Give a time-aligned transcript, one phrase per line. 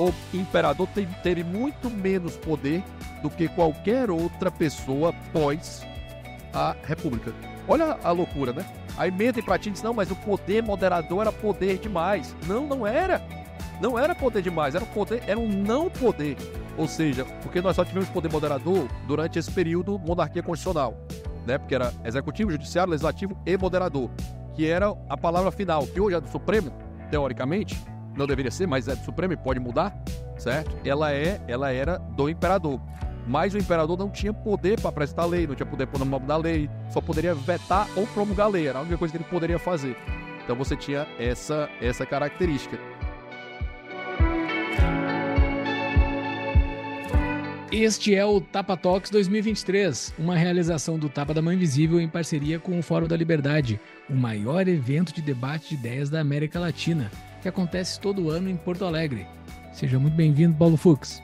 [0.00, 2.82] o imperador tem, teve muito menos poder
[3.22, 5.86] do que qualquer outra pessoa pós
[6.54, 7.32] a república.
[7.68, 8.64] Olha a loucura, né?
[8.96, 12.34] Aí mentem pra ti diz, não, mas o poder moderador era poder demais.
[12.46, 13.22] Não, não era.
[13.80, 16.36] Não era poder demais, era um poder, era um não poder.
[16.76, 20.94] Ou seja, porque nós só tivemos poder moderador durante esse período monarquia constitucional,
[21.46, 21.56] né?
[21.58, 24.10] Porque era executivo, judiciário, legislativo e moderador,
[24.54, 26.70] que era a palavra final, que hoje é do Supremo,
[27.10, 27.82] teoricamente,
[28.16, 29.96] não deveria ser, mas é do Supremo e pode mudar,
[30.36, 30.76] certo?
[30.84, 32.80] Ela é, ela era do imperador.
[33.26, 36.68] Mas o imperador não tinha poder para apresentar lei, não tinha poder para promulgar lei,
[36.90, 39.96] só poderia vetar ou promulgar lei, era a única coisa que ele poderia fazer.
[40.42, 42.78] Então você tinha essa essa característica.
[47.70, 52.58] Este é o Tapa Talks 2023, uma realização do Tapa da Mãe Invisível em parceria
[52.58, 57.08] com o Fórum da Liberdade, o maior evento de debate de ideias da América Latina,
[57.40, 59.26] que acontece todo ano em Porto Alegre.
[59.72, 61.22] Seja muito bem-vindo, Paulo Fux.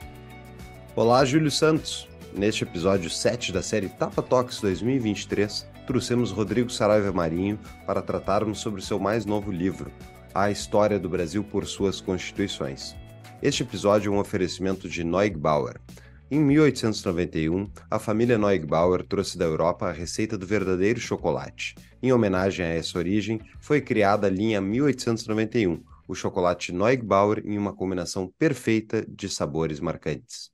[0.95, 2.09] Olá, Júlio Santos.
[2.33, 8.83] Neste episódio 7 da série Tapa Talks 2023, trouxemos Rodrigo Saraiva Marinho para tratarmos sobre
[8.83, 9.91] seu mais novo livro,
[10.35, 12.95] A História do Brasil por Suas Constituições.
[13.43, 15.81] Este episódio é um oferecimento de Neugbauer,
[16.29, 21.77] em 1891, a família Neugbauer trouxe da Europa a receita do verdadeiro chocolate.
[22.03, 27.73] Em homenagem a essa origem, foi criada a linha 1891, o chocolate Neugbauer em uma
[27.73, 30.51] combinação perfeita de sabores marcantes.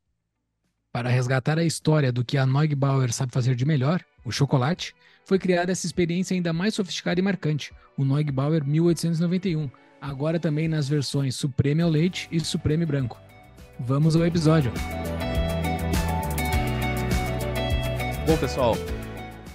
[0.92, 4.94] Para resgatar a história do que a Neugbauer sabe fazer de melhor, o chocolate,
[5.24, 10.88] foi criada essa experiência ainda mais sofisticada e marcante, o Neugbauer 1891, agora também nas
[10.88, 13.18] versões Supreme ao leite e Supreme branco.
[13.80, 14.72] Vamos ao episódio.
[18.26, 18.74] Bom, pessoal,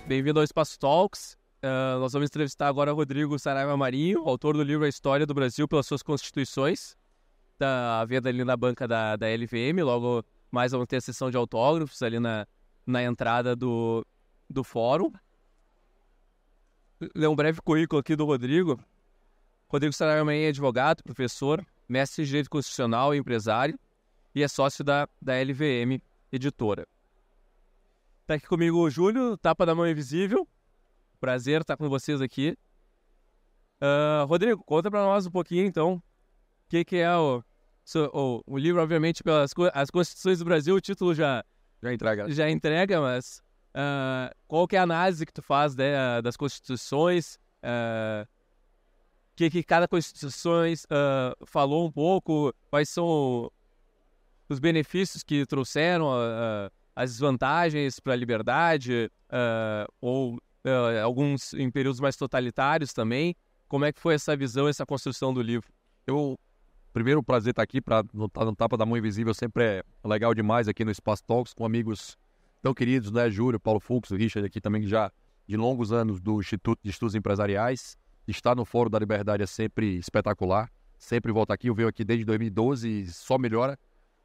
[0.07, 1.36] bem-vindo ao Espaço Talks.
[1.57, 5.33] Uh, nós vamos entrevistar agora o Rodrigo Saraiva Marinho, autor do livro A História do
[5.33, 6.95] Brasil pelas Suas Constituições.
[7.53, 9.81] Está à venda ali na banca da, da LVM.
[9.83, 12.45] Logo mais vamos ter a sessão de autógrafos ali na,
[12.85, 14.05] na entrada do,
[14.47, 15.11] do fórum.
[17.15, 18.79] Ler um breve currículo aqui do Rodrigo.
[19.67, 23.77] Rodrigo Saraiva Marinho é advogado, professor, mestre de Direito Constitucional e empresário
[24.33, 25.99] e é sócio da, da LVM
[26.31, 26.87] Editora.
[28.27, 30.47] Tá aqui comigo o Júlio, Tapa da Mão Invisível.
[31.19, 32.57] Prazer estar com vocês aqui.
[33.81, 36.01] Uh, Rodrigo, conta para nós um pouquinho, então, o
[36.69, 37.43] que, que é o,
[38.13, 41.43] o, o, livro, obviamente, pelas as Constituições do Brasil, o título já,
[41.81, 43.41] já entrega, já entrega mas
[43.75, 47.35] uh, qual que é a análise que tu faz né, das Constituições?
[47.35, 48.27] O uh,
[49.35, 50.63] que, que cada Constituição
[51.45, 52.53] falou um pouco?
[52.69, 53.51] Quais são
[54.49, 56.07] os benefícios que trouxeram?
[56.97, 63.35] as desvantagens para a liberdade, uh, ou uh, alguns em períodos mais totalitários também.
[63.67, 65.67] Como é que foi essa visão, essa construção do livro?
[66.05, 66.39] Eu,
[66.93, 70.67] primeiro, prazer estar aqui para no, no Tapa da Mão Invisível, sempre é legal demais
[70.67, 72.17] aqui no Espaço Talks, com amigos
[72.61, 75.11] tão queridos, né, Júlio, Paulo Fux, Richard aqui também, já
[75.47, 77.97] de longos anos do Instituto de Estudos Empresariais.
[78.27, 82.25] Estar no Fórum da Liberdade é sempre espetacular, sempre volto aqui, eu venho aqui desde
[82.25, 83.79] 2012 e só melhora,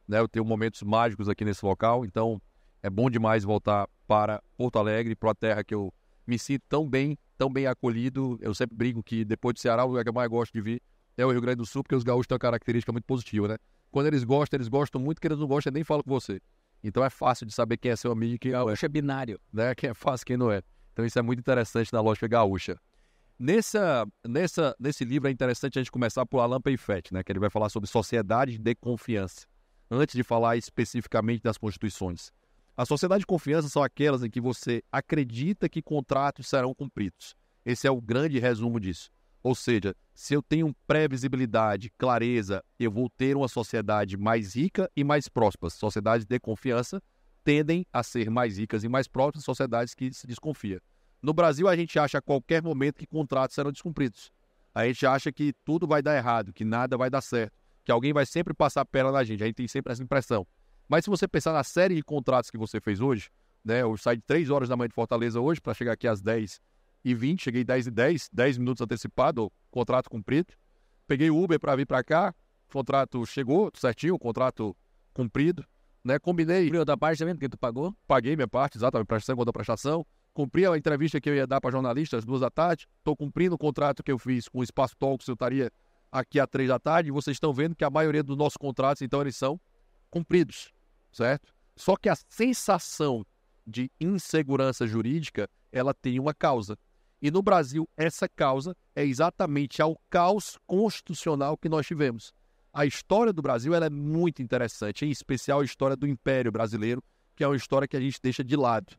[0.09, 2.43] né, eu tenho momentos mágicos aqui nesse local, então
[2.83, 5.93] é bom demais voltar para Porto Alegre, para a terra que eu
[6.27, 8.39] me sinto tão bem, tão bem acolhido.
[8.41, 10.83] Eu sempre brinco que depois de Ceará, o lugar que eu mais gosto de vir
[11.17, 13.57] é o Rio Grande do Sul, porque os gaúchos têm uma característica muito positiva, né?
[13.91, 16.41] Quando eles gostam, eles gostam muito, quando eles não gostam, nem falam com você.
[16.83, 18.65] Então é fácil de saber quem é seu amigo e quem não é.
[18.65, 19.41] Gaúcho é binário.
[19.53, 19.75] Né?
[19.75, 20.63] Quem é fácil quem não é.
[20.93, 22.79] Então isso é muito interessante na lógica gaúcha.
[23.39, 27.23] Nessa, nessa, nesse livro é interessante a gente começar por Alain Peyfet, né?
[27.23, 29.47] Que ele vai falar sobre sociedade de confiança.
[29.91, 32.33] Antes de falar especificamente das constituições.
[32.75, 37.35] A sociedade de confiança são aquelas em que você acredita que contratos serão cumpridos.
[37.67, 39.11] Esse é o grande resumo disso.
[39.43, 45.05] Ou seja, se eu tenho previsibilidade, clareza, eu vou ter uma sociedade mais rica e
[45.05, 45.69] mais próspera.
[45.69, 47.03] Sociedades de confiança
[47.45, 50.81] tendem a ser mais ricas e mais prósperas sociedades que se desconfia.
[51.21, 54.33] No Brasil, a gente acha a qualquer momento que contratos serão descumpridos.
[54.75, 57.53] A gente acha que tudo vai dar errado, que nada vai dar certo,
[57.85, 59.43] que alguém vai sempre passar a perna na gente.
[59.43, 60.47] A gente tem sempre essa impressão.
[60.93, 63.31] Mas se você pensar na série de contratos que você fez hoje,
[63.65, 63.81] né?
[63.81, 66.61] Eu saí de 3 horas da manhã de Fortaleza hoje para chegar aqui às 10
[67.03, 70.53] e 20, cheguei 10 e 10, 10 minutos antecipado, contrato cumprido.
[71.07, 72.35] Peguei o Uber para vir para cá,
[72.71, 74.77] contrato chegou certinho, contrato
[75.15, 75.65] cumprido,
[76.05, 76.19] né?
[76.19, 76.65] Combinei.
[76.65, 77.97] Cumpriu da parte também, porque tu pagou?
[78.07, 80.07] Paguei minha parte, exatamente, prestação contra prestação.
[80.35, 82.87] Cumpri a entrevista que eu ia dar para jornalistas às duas da tarde.
[82.99, 85.73] Estou cumprindo o contrato que eu fiz com o Espaço Talks, eu estaria
[86.13, 87.09] aqui às três da tarde.
[87.09, 89.59] E vocês estão vendo que a maioria dos nossos contratos, então, eles são
[90.11, 90.71] cumpridos
[91.13, 91.53] certo?
[91.77, 93.25] Só que a sensação
[93.67, 96.77] de insegurança jurídica, ela tem uma causa.
[97.21, 102.33] E no Brasil, essa causa é exatamente ao caos constitucional que nós tivemos.
[102.73, 107.05] a história do Brasil ela é muito interessante, em especial a história do Império Brasileiro,
[107.37, 108.97] que é uma história que a gente deixa de lado.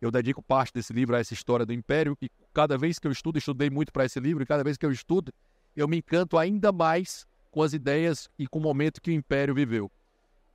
[0.00, 3.10] Eu dedico parte desse livro a essa história do Império e cada vez que eu
[3.10, 5.32] estudo, estudei muito para esse livro, e cada vez que eu estudo,
[5.74, 9.54] eu me encanto ainda mais com as ideias e com o momento que o Império
[9.54, 9.90] viveu.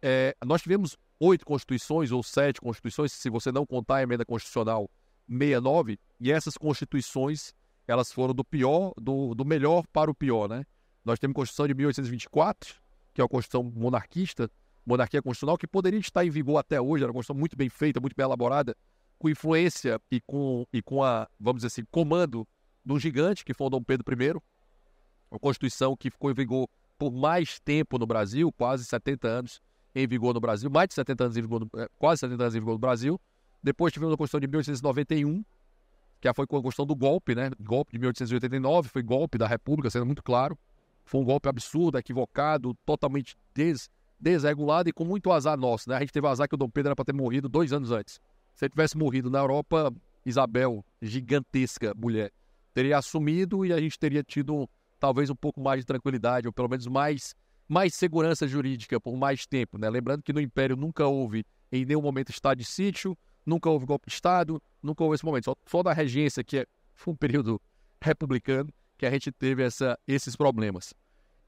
[0.02, 4.90] É, nós tivemos oito constituições ou sete constituições, se você não contar a emenda constitucional
[5.30, 7.54] 69, e essas constituições
[7.88, 10.66] elas foram do pior, do, do melhor para o pior, né?
[11.04, 12.76] Nós temos a Constituição de 1824,
[13.14, 14.50] que é uma Constituição monarquista,
[14.86, 18.00] monarquia constitucional, que poderia estar em vigor até hoje, era uma Constituição muito bem feita,
[18.00, 18.76] muito bem elaborada,
[19.20, 22.48] com influência e com, e com a, vamos dizer assim, comando
[22.84, 24.40] do gigante, que foi o Dom Pedro I,
[25.30, 29.62] uma Constituição que ficou em vigor por mais tempo no Brasil, quase 70 anos
[29.94, 32.56] em vigor no Brasil, mais de 70 anos em vigor, no, é, quase 70 anos
[32.56, 33.20] em vigor no Brasil.
[33.62, 35.44] Depois tivemos a Constituição de 1891,
[36.20, 37.52] que foi com a Constituição do golpe, né?
[37.60, 40.58] Golpe de 1889, foi golpe da República, sendo muito claro.
[41.04, 43.90] Foi um golpe absurdo, equivocado, totalmente des,
[44.20, 45.98] desregulado e com muito azar nosso, né?
[45.98, 48.20] A gente teve azar que o Dom Pedro era para ter morrido dois anos antes.
[48.56, 49.92] Se ele tivesse morrido na Europa,
[50.26, 52.32] Isabel, gigantesca mulher,
[52.74, 56.70] teria assumido e a gente teria tido talvez um pouco mais de tranquilidade, ou pelo
[56.70, 57.36] menos mais,
[57.72, 59.90] mais segurança jurídica por mais tempo, né?
[59.90, 64.08] Lembrando que no Império nunca houve em nenhum momento estado de sítio, nunca houve golpe
[64.08, 65.46] de Estado, nunca houve esse momento.
[65.46, 67.62] Só, só da regência, que é, foi um período
[68.02, 70.94] republicano, que a gente teve essa, esses problemas.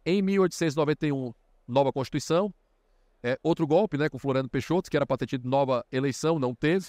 [0.06, 1.34] Em 1891,
[1.68, 2.54] nova Constituição.
[3.22, 6.56] É, outro golpe, né, com Floriano Peixoto, que era para ter tido nova eleição, não
[6.56, 6.88] teve.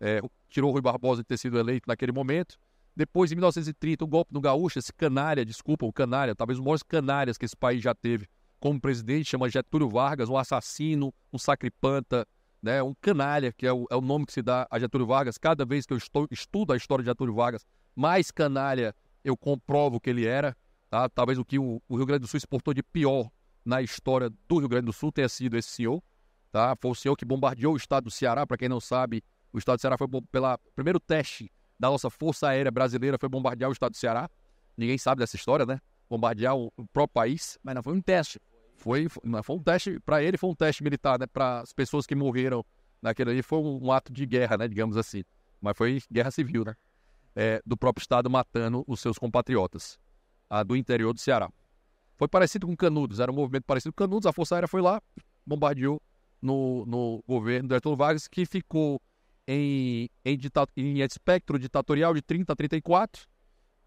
[0.00, 2.56] É, tirou Rui Barbosa de ter sido eleito naquele momento.
[2.94, 6.84] Depois, em 1930, o golpe no Gaúcho, esse canária, desculpa, o canária, talvez os maiores
[6.84, 8.28] canárias que esse país já teve
[8.60, 12.26] como presidente, chama Getúlio Vargas, um assassino, um sacripanta,
[12.62, 15.38] né, um canalha, que é o, é o nome que se dá a Getúlio Vargas.
[15.38, 17.66] Cada vez que eu estou, estudo a história de Getúlio Vargas,
[17.96, 20.56] mais canalha eu comprovo que ele era.
[20.88, 21.08] Tá?
[21.08, 23.30] Talvez o que o, o, Rio Grande do Sul exportou de pior
[23.64, 26.02] na história do Rio Grande do Sul tenha sido esse senhor.
[26.50, 26.76] Tá?
[26.80, 28.46] Foi o senhor que bombardeou o estado do Ceará.
[28.46, 29.22] Para quem não sabe,
[29.52, 33.70] o estado do Ceará foi pelo primeiro teste da nossa Força Aérea Brasileira foi bombardear
[33.70, 34.28] o estado do Ceará.
[34.76, 35.80] Ninguém sabe dessa história, né?
[36.10, 37.58] Bombardear o, o próprio país.
[37.62, 38.38] Mas não foi um teste.
[38.80, 41.26] Foi, foi, um teste, para ele foi um teste militar, né?
[41.26, 42.64] Para as pessoas que morreram
[43.00, 44.66] naquele ali, foi um, um ato de guerra, né?
[44.66, 45.22] Digamos assim.
[45.60, 46.74] Mas foi guerra civil, né?
[47.34, 49.98] é, do próprio Estado matando os seus compatriotas
[50.48, 51.50] a, do interior do Ceará.
[52.16, 55.00] Foi parecido com Canudos, era um movimento parecido com Canudos, a Força Aérea foi lá,
[55.46, 56.02] bombardeou
[56.40, 59.00] no, no governo do Getúlio Vargas, que ficou
[59.46, 60.38] em, em,
[60.76, 63.26] em espectro ditatorial de 30 a 34,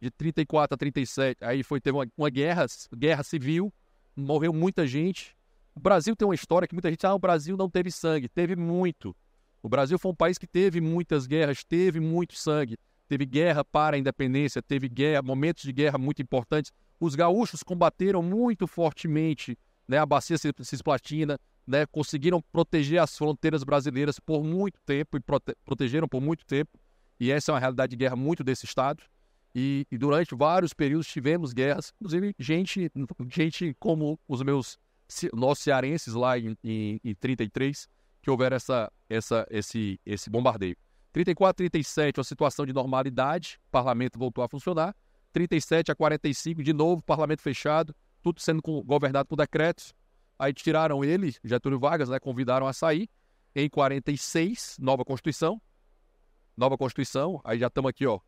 [0.02, 2.66] de 34 a 37, aí foi, teve uma, uma guerra,
[2.96, 3.72] guerra civil,
[4.16, 5.36] morreu muita gente.
[5.76, 8.56] O Brasil tem uma história que muita gente, ah, o Brasil não teve sangue, teve
[8.56, 9.16] muito.
[9.62, 12.78] O Brasil foi um país que teve muitas guerras, teve muito sangue
[13.14, 16.72] teve guerra para a independência, teve guerra, momentos de guerra muito importantes.
[17.00, 19.58] Os gaúchos combateram muito fortemente
[19.88, 25.56] né, a bacia cisplatina, né, conseguiram proteger as fronteiras brasileiras por muito tempo e prote
[25.64, 26.72] protegeram por muito tempo.
[27.20, 29.04] E essa é uma realidade de guerra muito desse estado.
[29.56, 32.92] E, e, durante vários períodos tivemos guerras, inclusive gente,
[33.30, 34.80] gente como os meus
[35.32, 37.88] nossos cearenses lá em, em, em 33,
[38.22, 40.76] que houveram essa, essa, esse, esse bombardeio.
[41.12, 44.96] 34 37, uma situação de normalidade, o parlamento voltou a funcionar.
[45.32, 49.94] 37 a 45, de novo, parlamento fechado, tudo sendo governado por decretos.
[50.38, 53.10] Aí tiraram ele, Getúlio Vargas, né, convidaram a sair.
[53.56, 55.62] Em 46, nova Constituição.
[56.58, 58.20] Nova Constituição, aí já estamos aqui, ó.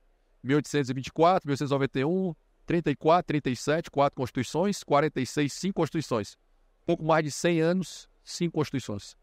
[0.46, 2.34] 1824, 1891,
[2.66, 6.38] 34, 37, quatro Constituições, 46, cinco Constituições.
[6.86, 9.16] Pouco mais de 100 anos, cinco Constituições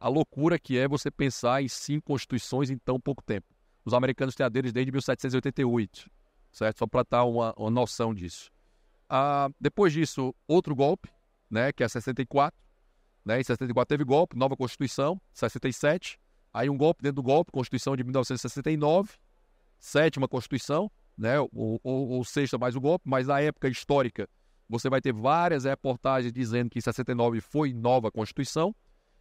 [0.00, 3.46] a loucura que é você pensar em cinco constituições em tão pouco tempo.
[3.84, 6.10] Os americanos têm a deles desde 1788,
[6.52, 6.78] certo?
[6.78, 8.50] Só para dar uma, uma, noção disso.
[9.08, 11.08] Ah, depois disso, outro golpe,
[11.50, 12.58] né, que é 64.
[13.24, 13.40] Né?
[13.40, 16.18] Em 64 teve golpe, nova Constituição, 67.
[16.52, 19.14] Aí um golpe dentro do golpe, Constituição de 1969,
[19.78, 24.28] sétima Constituição, né, ou, ou, ou sexta mais o golpe, mas na época histórica
[24.68, 28.74] você vai ter várias reportagens dizendo que em 69 foi nova Constituição.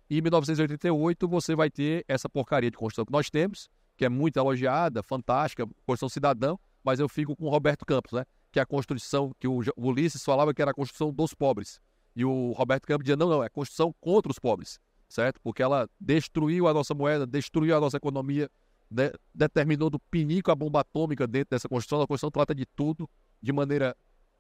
[0.10, 4.10] E em 1988 você vai ter essa porcaria de Constituição que nós temos, que é
[4.10, 8.26] muito elogiada, fantástica, Constituição Cidadão, mas eu fico com o Roberto Campos, né?
[8.52, 11.80] Que é a Constituição que o Ulisses falava que era a Constituição dos pobres.
[12.16, 15.40] E o Roberto Campos dizia, não, não, é a Constituição contra os pobres, certo?
[15.42, 18.50] Porque ela destruiu a nossa moeda, destruiu a nossa economia,
[18.90, 22.02] de, determinou do pinico a bomba atômica dentro dessa Constituição.
[22.02, 23.10] A Constituição trata de tudo
[23.42, 23.96] de maneira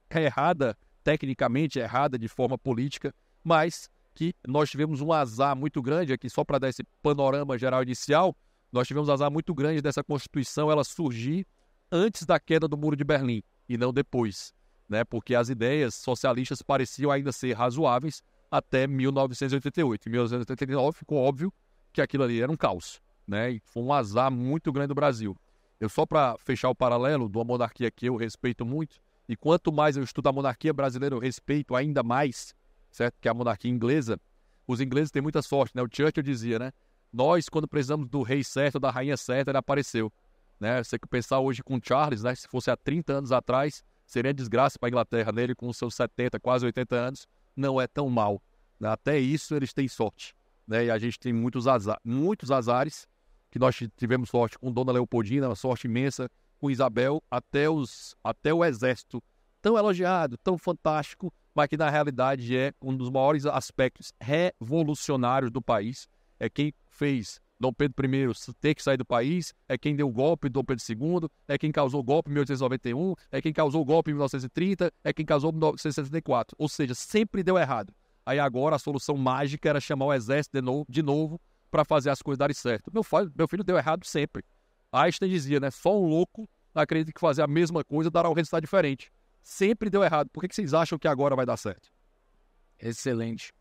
[0.10, 3.14] errada, tecnicamente errada, de forma política,
[3.44, 7.84] mas que nós tivemos um azar muito grande aqui, só para dar esse panorama geral
[7.84, 8.36] inicial,
[8.72, 11.46] nós tivemos um azar muito grande dessa Constituição ela surgir
[11.92, 14.54] antes da queda do Muro de Berlim e não depois.
[14.90, 15.04] né?
[15.04, 20.08] Porque as ideias socialistas pareciam ainda ser razoáveis até 1988.
[20.08, 21.54] Em 1989 ficou óbvio
[21.92, 23.52] que aquilo ali era um caos, né?
[23.52, 25.36] E foi um azar muito grande do Brasil.
[25.80, 29.72] Eu só para fechar o paralelo de uma monarquia que eu respeito muito, e quanto
[29.72, 32.56] mais eu estudo a monarquia brasileira, eu respeito ainda mais,
[32.90, 33.16] certo?
[33.20, 34.20] Que a monarquia inglesa.
[34.66, 35.82] Os ingleses têm muita sorte, né?
[35.82, 36.72] O Churchill dizia, né?
[37.12, 40.12] Nós, quando precisamos do rei certo, da rainha certa, ele apareceu.
[40.60, 40.84] Né?
[40.84, 42.34] Você que pensar hoje com Charles, né?
[42.36, 46.40] Se fosse há 30 anos atrás, seria desgraça para a Inglaterra nele com seus 70,
[46.40, 47.28] quase 80 anos.
[47.56, 48.42] Não é tão mal.
[48.80, 48.90] Né?
[48.90, 50.36] Até isso eles têm sorte.
[50.68, 50.86] Né?
[50.86, 53.08] E a gente tem muitos, azar, muitos azares,
[53.50, 58.64] que nós tivemos sorte com Dona Leopoldina, sorte imensa, com Isabel, até, os, até o
[58.64, 59.24] exército
[59.62, 65.62] tão elogiado, tão fantástico, mas que na realidade é um dos maiores aspectos revolucionários do
[65.62, 66.08] país.
[66.40, 70.12] É quem fez Dom Pedro I ter que sair do país, é quem deu o
[70.12, 73.86] golpe Dom Pedro II, é quem causou o golpe em 1891, é quem causou o
[73.86, 76.56] golpe em 1930, é quem causou em 1964.
[76.60, 77.94] Ou seja, sempre deu errado.
[78.26, 82.10] Aí agora a solução mágica era chamar o exército de novo, de novo para fazer
[82.10, 82.92] as coisas darem certo.
[82.94, 84.44] Meu, filho, meu filho deu errado sempre.
[84.92, 85.70] Einstein dizia, né?
[85.70, 89.12] Só um louco acredita que fazer a mesma coisa dará um resultado diferente.
[89.42, 90.30] Sempre deu errado.
[90.30, 91.90] Por que, que vocês acham que agora vai dar certo?
[92.80, 93.54] Excelente.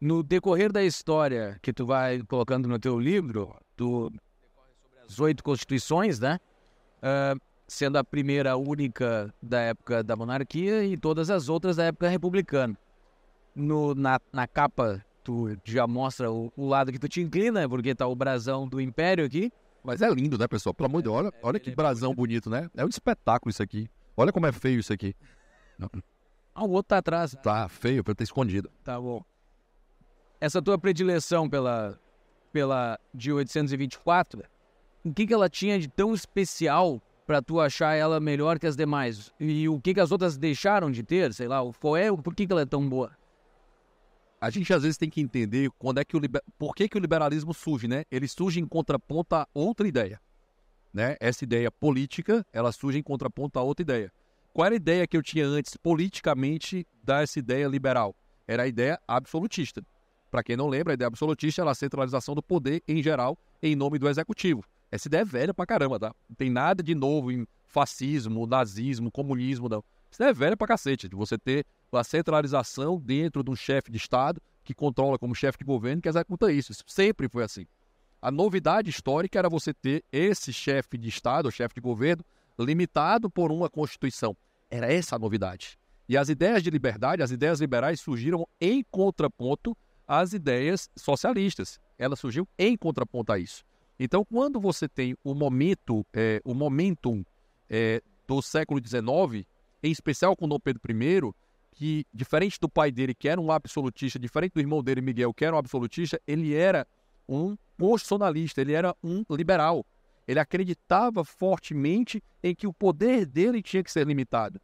[0.00, 4.12] No decorrer da história que tu vai colocando no teu livro, tu
[5.06, 6.38] as oito constituições, né?
[6.98, 12.08] Uh, sendo a primeira única da época da monarquia e todas as outras da época
[12.08, 12.76] republicana.
[13.54, 17.94] No, na, na capa, tu já mostra o, o, lado que tu te inclina, porque
[17.94, 19.50] tá o brasão do Império aqui.
[19.82, 20.74] Mas é lindo, né, pessoal?
[20.74, 22.70] Pelo amor de Deus, olha, olha que é brasão bonito, né?
[22.76, 23.88] É um espetáculo isso aqui.
[24.16, 25.14] Olha como é feio isso aqui.
[26.54, 27.36] Ah, o outro tá atrás.
[27.42, 28.70] Tá feio pra ter escondido.
[28.84, 29.24] Tá bom.
[30.40, 31.98] Essa tua predileção pela,
[32.52, 34.42] pela de 824,
[35.04, 38.76] o que, que ela tinha de tão especial para tu achar ela melhor que as
[38.76, 39.32] demais?
[39.40, 41.32] E o que, que as outras deixaram de ter?
[41.34, 43.10] Sei lá, qual é, por que, que ela é tão boa?
[44.44, 46.42] A gente às vezes tem que entender quando é que o liber...
[46.58, 48.04] por que, que o liberalismo surge, né?
[48.10, 50.20] Ele surge em contraponto a outra ideia,
[50.92, 51.16] né?
[51.18, 54.12] Essa ideia política, ela surge em contraponto a outra ideia.
[54.52, 58.14] Qual era a ideia que eu tinha antes politicamente dessa ideia liberal?
[58.46, 59.82] Era a ideia absolutista.
[60.30, 63.74] Para quem não lembra, a ideia absolutista é a centralização do poder em geral em
[63.74, 64.62] nome do executivo.
[64.92, 66.14] Essa ideia é velha pra caramba, tá?
[66.28, 69.82] Não tem nada de novo em fascismo, nazismo, comunismo, não.
[70.10, 71.64] Isso é velha pra cacete, de você ter
[71.96, 76.08] a centralização dentro de um chefe de Estado que controla como chefe de governo que
[76.08, 76.72] executa isso.
[76.72, 77.66] Isso sempre foi assim.
[78.20, 82.24] A novidade histórica era você ter esse chefe de Estado, ou chefe de governo,
[82.58, 84.34] limitado por uma Constituição.
[84.70, 85.78] Era essa a novidade.
[86.08, 91.78] E as ideias de liberdade, as ideias liberais surgiram em contraponto às ideias socialistas.
[91.98, 93.62] Ela surgiu em contraponto a isso.
[93.98, 97.24] Então, quando você tem o momento, é, o momentum
[97.68, 99.46] é, do século XIX,
[99.82, 101.32] em especial com Dom Pedro I,
[101.74, 105.44] que, diferente do pai dele, que era um absolutista, diferente do irmão dele, Miguel, que
[105.44, 106.86] era um absolutista, ele era
[107.28, 109.84] um constitucionalista, ele era um liberal.
[110.26, 114.60] Ele acreditava fortemente em que o poder dele tinha que ser limitado.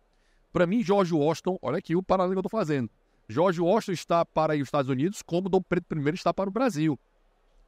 [0.53, 2.89] Para mim, George Washington, olha aqui o paralelo que eu estou fazendo.
[3.29, 6.99] George Washington está para os Estados Unidos como Dom Pedro I está para o Brasil.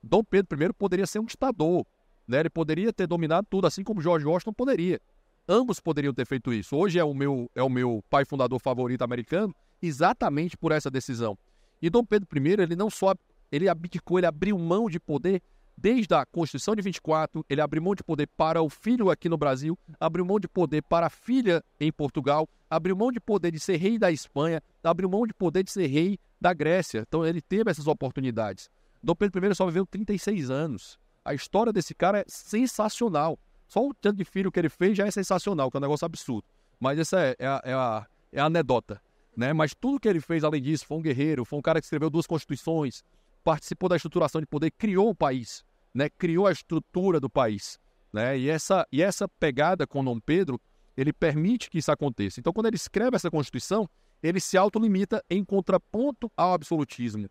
[0.02, 1.86] Dom Pedro I poderia ser um ditador,
[2.26, 2.40] né?
[2.40, 5.00] ele poderia ter dominado tudo, assim como George Washington poderia.
[5.48, 6.76] Ambos poderiam ter feito isso.
[6.76, 11.36] Hoje é o meu, é o meu pai fundador favorito americano, exatamente por essa decisão.
[11.80, 13.14] E Dom Pedro I, ele não só
[13.50, 15.42] ele abdicou, ele abriu mão de poder
[15.76, 19.36] desde a Constituição de 24, ele abriu mão de poder para o filho aqui no
[19.36, 23.58] Brasil, abriu mão de poder para a filha em Portugal, abriu mão de poder de
[23.58, 27.04] ser rei da Espanha, abriu mão de poder de ser rei da Grécia.
[27.06, 28.70] Então ele teve essas oportunidades.
[29.02, 30.98] Dom Pedro I só viveu 36 anos.
[31.24, 33.38] A história desse cara é sensacional.
[33.72, 36.04] Só o tanto de filho que ele fez já é sensacional, que é um negócio
[36.04, 36.44] absurdo.
[36.78, 39.00] Mas essa é, é, a, é, a, é a anedota.
[39.34, 39.54] Né?
[39.54, 42.10] Mas tudo que ele fez além disso, foi um guerreiro, foi um cara que escreveu
[42.10, 43.02] duas constituições,
[43.42, 45.64] participou da estruturação de poder, criou o país,
[45.94, 46.10] né?
[46.10, 47.78] criou a estrutura do país.
[48.12, 48.40] Né?
[48.40, 50.60] E, essa, e essa pegada com Dom Pedro,
[50.94, 52.40] ele permite que isso aconteça.
[52.40, 53.88] Então, quando ele escreve essa Constituição,
[54.22, 57.26] ele se autolimita em contraponto ao absolutismo.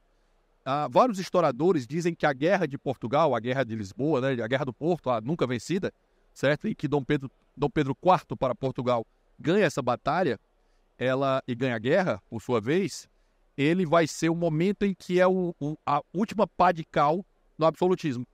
[0.66, 4.48] Ah, vários historiadores dizem que a Guerra de Portugal, a Guerra de Lisboa, né, a
[4.48, 5.94] Guerra do Porto, a nunca vencida,
[6.34, 6.68] certo?
[6.68, 9.06] E que Dom Pedro, Dom Pedro IV para Portugal
[9.40, 10.40] ganha essa batalha,
[10.98, 13.10] ela e ganha a guerra, por sua vez,
[13.58, 17.26] ele vai ser o momento em que é o, o, a última pá de cal
[17.58, 18.26] no absolutismo.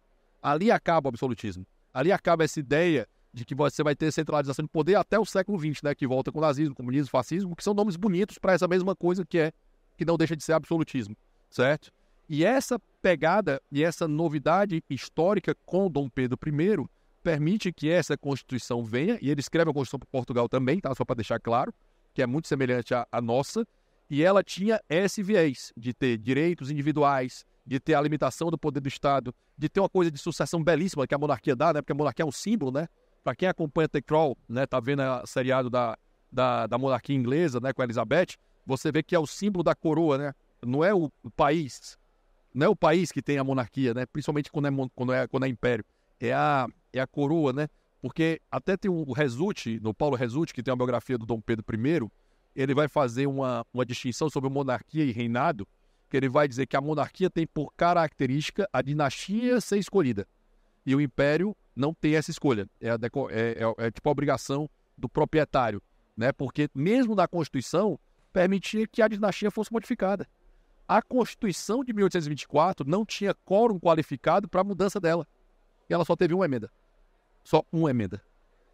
[0.41, 1.65] Ali acaba o absolutismo.
[1.93, 5.59] Ali acaba essa ideia de que você vai ter centralização de poder até o século
[5.59, 5.95] XX, né?
[5.95, 9.25] Que volta com o nazismo, comunismo, fascismo, que são nomes bonitos para essa mesma coisa
[9.25, 9.51] que é,
[9.97, 11.15] que não deixa de ser absolutismo,
[11.49, 11.91] certo?
[12.29, 16.87] E essa pegada e essa novidade histórica com Dom Pedro I
[17.27, 20.95] permite que essa Constituição venha, e ele escreve a Constituição para Portugal também, tá?
[20.95, 21.73] só para deixar claro,
[22.13, 23.67] que é muito semelhante à, à nossa,
[24.09, 28.79] e ela tinha esse viés de ter direitos individuais, de ter a limitação do poder
[28.79, 31.81] do Estado, de ter uma coisa de sucessão belíssima que a monarquia dá, né?
[31.81, 32.87] Porque a monarquia é um símbolo, né?
[33.21, 34.65] Para quem acompanha The Crawl, né?
[34.65, 35.97] Tá vendo a seriado da,
[36.31, 37.73] da, da monarquia inglesa, né?
[37.73, 40.33] Com a Elizabeth, você vê que é o símbolo da coroa, né?
[40.65, 41.97] Não é o, o país,
[42.53, 44.05] não é o país que tem a monarquia, né?
[44.05, 45.83] Principalmente quando é, quando é, quando é império.
[46.21, 46.67] É a,
[46.97, 47.67] é a coroa, né?
[48.01, 51.65] Porque até tem o Resulti, no Paulo Resulti, que tem a biografia do Dom Pedro
[51.73, 52.09] I,
[52.55, 55.67] ele vai fazer uma, uma distinção sobre monarquia e reinado,
[56.09, 60.27] que ele vai dizer que a monarquia tem por característica a dinastia ser escolhida.
[60.85, 62.67] E o império não tem essa escolha.
[62.79, 62.95] É, a,
[63.29, 65.81] é, é, é tipo a obrigação do proprietário,
[66.15, 66.31] né?
[66.31, 67.99] Porque mesmo na Constituição
[68.31, 70.27] permitia que a dinastia fosse modificada.
[70.87, 75.27] A Constituição de 1824 não tinha quórum qualificado para a mudança dela.
[75.89, 76.71] E ela só teve uma emenda.
[77.47, 78.21] Só uma emenda.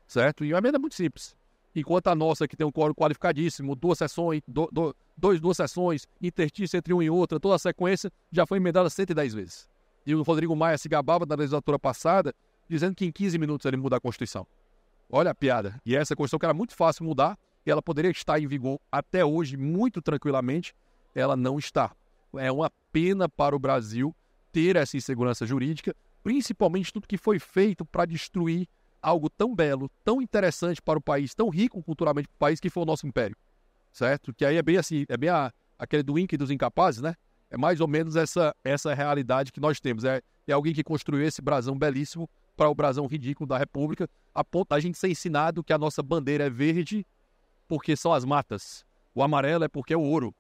[0.08, 0.44] Certo?
[0.44, 1.38] E uma emenda muito simples.
[1.76, 6.08] Enquanto a nossa, que tem um quórum qualificadíssimo, duas sessões, do, do, dois, duas sessões,
[6.20, 9.70] interstício entre uma e outra, toda a sequência, já foi emendada 110 vezes.
[10.08, 12.34] E o Rodrigo Maia se gabava na legislatura passada,
[12.68, 14.48] dizendo que em 15 minutos ele muda a Constituição.
[15.08, 15.80] Olha a piada.
[15.86, 19.24] E essa Constituição que era muito fácil mudar, e ela poderia estar em vigor até
[19.24, 20.76] hoje muito tranquilamente,
[21.14, 21.92] ela não está.
[22.38, 24.16] É uma pena para o Brasil
[24.52, 28.68] ter essa insegurança jurídica, principalmente tudo que foi feito para destruir
[29.02, 32.70] algo tão belo, tão interessante para o país, tão rico culturalmente para o país que
[32.70, 33.36] foi o nosso império,
[33.92, 34.34] certo?
[34.34, 37.14] Que aí é bem assim, é bem a, aquele do Inca e dos incapazes, né?
[37.52, 40.06] É mais ou menos essa essa realidade que nós temos.
[40.06, 44.44] É, é alguém que construiu esse brasão belíssimo para o brasão ridículo da República, a
[44.44, 47.06] ponto da gente ser ensinado que a nossa bandeira é verde
[47.68, 50.34] porque são as matas, o amarelo é porque é o ouro.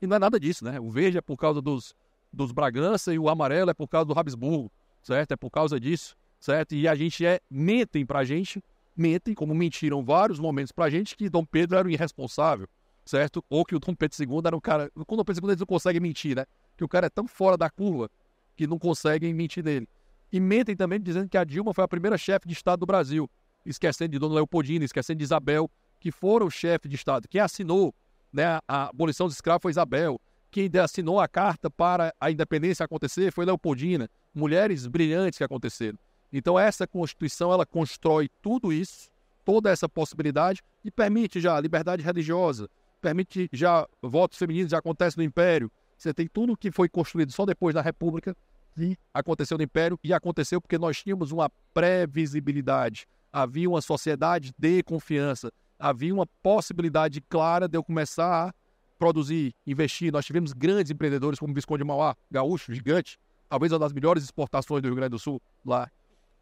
[0.00, 0.78] E não é nada disso, né?
[0.78, 1.94] O verde é por causa dos,
[2.32, 4.70] dos Bragança e o amarelo é por causa do Habsburgo,
[5.08, 5.32] certo?
[5.32, 6.74] É por causa disso certo?
[6.74, 8.62] E a gente é, mentem pra gente,
[8.96, 12.68] mentem, como mentiram vários momentos pra gente, que Dom Pedro era um irresponsável,
[13.04, 13.44] certo?
[13.48, 14.90] Ou que o Dom Pedro II era um cara.
[15.06, 16.44] Com o Dom Pedro II eles não conseguem mentir, né?
[16.76, 18.10] Que o cara é tão fora da curva
[18.56, 19.88] que não conseguem mentir nele.
[20.32, 23.30] E mentem também dizendo que a Dilma foi a primeira chefe de Estado do Brasil,
[23.64, 27.26] esquecendo de Dona Leopoldina, esquecendo de Isabel, que foram o chefe de Estado.
[27.28, 27.94] Quem assinou
[28.32, 30.20] né, a abolição dos escravos foi Isabel.
[30.50, 34.08] Quem assinou a carta para a independência acontecer foi Leopoldina.
[34.34, 35.98] Mulheres brilhantes que aconteceram.
[36.32, 39.10] Então essa Constituição ela constrói tudo isso,
[39.44, 42.68] toda essa possibilidade e permite já liberdade religiosa,
[43.00, 45.70] permite já votos femininos já acontece no Império.
[45.96, 48.36] Você tem tudo que foi construído só depois da República
[48.76, 54.82] e aconteceu no Império e aconteceu porque nós tínhamos uma previsibilidade, havia uma sociedade de
[54.82, 58.54] confiança, havia uma possibilidade clara de eu começar a
[58.98, 60.12] produzir, investir.
[60.12, 64.82] Nós tivemos grandes empreendedores como Visconde de Mauá, gaúcho, gigante, talvez uma das melhores exportações
[64.82, 65.90] do Rio Grande do Sul lá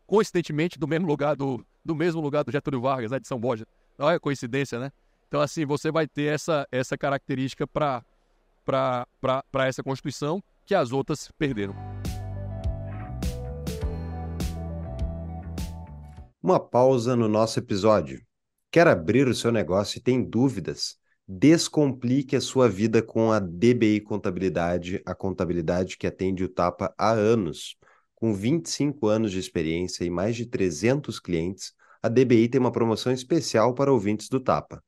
[0.07, 3.67] coincidentemente do mesmo lugar do, do mesmo lugar do Getúlio Vargas, né, de São Borja.
[3.99, 4.93] Não é coincidência, né?
[5.29, 8.05] Então, assim, você vai ter essa, essa característica para
[9.67, 11.75] essa Constituição que as outras perderam.
[16.41, 18.23] Uma pausa no nosso episódio.
[18.71, 20.97] Quer abrir o seu negócio e tem dúvidas?
[21.29, 27.11] Descomplique a sua vida com a DBI Contabilidade, a contabilidade que atende o Tapa há
[27.11, 27.77] anos.
[28.15, 33.13] Com 25 anos de experiência e mais de 300 clientes, a DBI tem uma promoção
[33.13, 34.81] especial para ouvintes do Tapa.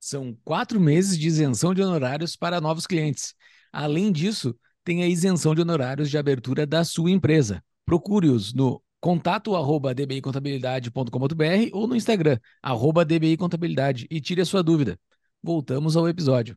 [0.00, 3.34] São quatro meses de isenção de honorários para novos clientes.
[3.70, 7.62] Além disso, tem a isenção de honorários de abertura da sua empresa.
[7.84, 14.98] Procure-os no contato arroba dbicontabilidade.com.br ou no Instagram, arroba dbicontabilidade e tire a sua dúvida.
[15.42, 16.56] Voltamos ao episódio.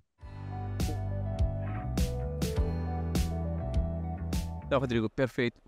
[4.69, 5.62] Não, Rodrigo, perfeito.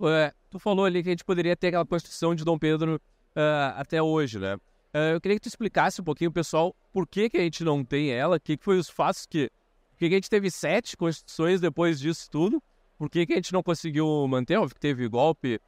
[0.50, 4.02] Tu falou ali que a gente poderia ter aquela Constituição de Dom Pedro uh, até
[4.02, 4.56] hoje, né?
[4.56, 7.86] Uh, eu queria que tu explicasse um pouquinho, pessoal, por que, que a gente não
[7.86, 9.50] tem ela, o que, que foi os fatos que...
[9.92, 12.62] Por que, a gente teve sete constituições depois disso tudo?
[12.98, 14.58] Por que, que a gente não conseguiu manter?
[14.58, 15.60] Óbvio que teve golpe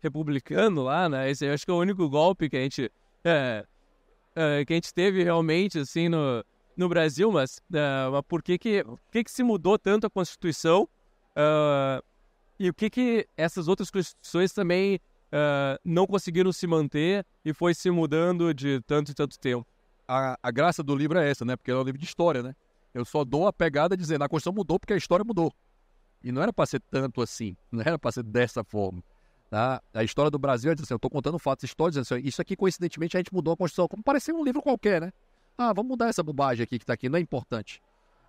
[0.00, 1.30] republicano lá, né?
[1.30, 2.90] Esse eu acho que é o único golpe que a gente...
[4.66, 6.44] que a gente teve realmente, assim, no,
[6.76, 10.88] no Brasil, mas, mas por que que, que que se mudou tanto a Constituição
[11.30, 12.02] Uh,
[12.58, 17.72] e o que que essas outras constituições também uh, não conseguiram se manter e foi
[17.72, 19.66] se mudando de tanto e tanto tempo?
[20.06, 21.56] A, a, graça do livro é essa, né?
[21.56, 22.54] Porque é um livro de história, né?
[22.92, 25.52] Eu só dou a pegada dizendo a Constituição mudou porque a história mudou.
[26.22, 29.02] E não era para ser tanto assim, não era para ser dessa forma.
[29.50, 29.82] Tá?
[29.92, 33.16] A história do Brasil é assim, eu estou contando fatos históricos, assim, isso aqui coincidentemente
[33.16, 35.12] a gente mudou a Constituição, como parecia um livro qualquer, né?
[35.58, 37.82] Ah, vamos mudar essa bobagem aqui que está aqui, não é importante.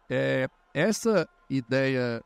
[0.09, 2.23] É, essa ideia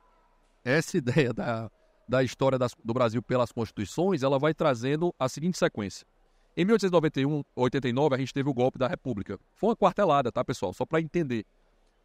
[0.65, 1.69] essa ideia da,
[2.09, 6.07] da história das, do Brasil pelas constituições, ela vai trazendo a seguinte sequência.
[6.57, 9.37] Em 1891, 89, a gente teve o golpe da República.
[9.55, 10.73] Foi uma quartelada, tá, pessoal?
[10.73, 11.45] Só para entender.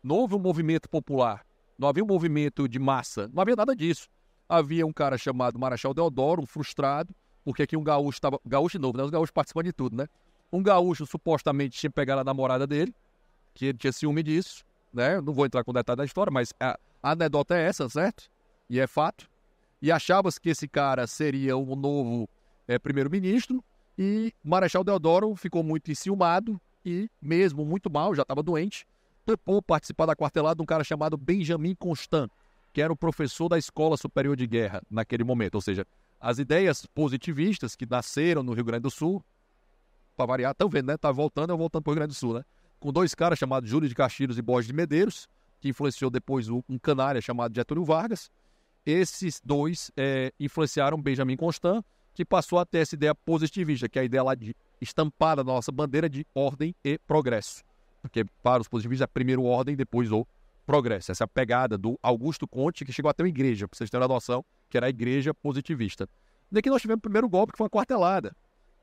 [0.02, 1.46] Não houve um movimento popular,
[1.78, 4.08] não havia um movimento de massa, não havia nada disso.
[4.50, 8.40] Havia um cara chamado Marechal Deodoro, um frustrado, porque aqui um gaúcho estava.
[8.44, 9.04] Gaúcho novo, né?
[9.04, 10.08] Os gaúchos participam de tudo, né?
[10.52, 12.92] Um gaúcho supostamente tinha pegado a namorada dele,
[13.54, 15.20] que ele tinha ciúme disso, né?
[15.20, 18.28] Não vou entrar com detalhe da história, mas a, a anedota é essa, certo?
[18.68, 19.30] E é fato.
[19.80, 22.28] E achava-se que esse cara seria o novo
[22.66, 23.62] é, primeiro-ministro,
[23.96, 28.84] e Marechal Deodoro ficou muito enciumado e, mesmo muito mal, já estava doente,
[29.24, 32.28] topou participar da quartelada de um cara chamado Benjamin Constant,
[32.72, 35.56] que era o professor da Escola Superior de Guerra naquele momento.
[35.56, 35.86] Ou seja,
[36.20, 39.24] as ideias positivistas que nasceram no Rio Grande do Sul,
[40.16, 40.96] para variar, estão vendo, né?
[40.96, 42.44] Tá voltando, eu voltando para o Rio Grande do Sul, né?
[42.78, 45.28] Com dois caras chamados Júlio de Castilhos e Borges de Medeiros,
[45.60, 48.30] que influenciou depois um canária chamado Getúlio Vargas.
[48.84, 54.02] Esses dois é, influenciaram Benjamin Constant, que passou a ter essa ideia positivista, que é
[54.02, 57.62] a ideia lá de estampada na nossa bandeira de ordem e progresso.
[58.00, 60.26] Porque para os positivistas é primeiro ordem, depois o
[60.70, 61.10] progresso.
[61.10, 64.44] Essa pegada do Augusto Conte, que chegou até uma igreja, para vocês terem uma noção,
[64.68, 66.08] que era a igreja positivista.
[66.48, 68.36] Daqui nós tivemos o primeiro golpe, que foi uma quartelada.